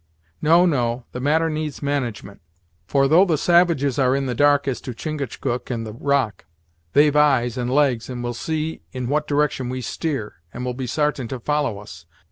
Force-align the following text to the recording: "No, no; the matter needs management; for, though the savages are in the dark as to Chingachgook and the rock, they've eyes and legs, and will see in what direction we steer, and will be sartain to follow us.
"No, 0.41 0.65
no; 0.65 1.05
the 1.11 1.19
matter 1.19 1.47
needs 1.47 1.83
management; 1.83 2.41
for, 2.87 3.07
though 3.07 3.23
the 3.23 3.37
savages 3.37 3.99
are 3.99 4.15
in 4.15 4.25
the 4.25 4.33
dark 4.33 4.67
as 4.67 4.81
to 4.81 4.95
Chingachgook 4.95 5.69
and 5.69 5.85
the 5.85 5.93
rock, 5.93 6.45
they've 6.93 7.15
eyes 7.15 7.55
and 7.55 7.69
legs, 7.71 8.09
and 8.09 8.23
will 8.23 8.33
see 8.33 8.81
in 8.91 9.09
what 9.09 9.27
direction 9.27 9.69
we 9.69 9.79
steer, 9.81 10.37
and 10.51 10.65
will 10.65 10.73
be 10.73 10.87
sartain 10.87 11.27
to 11.27 11.39
follow 11.39 11.77
us. 11.77 12.07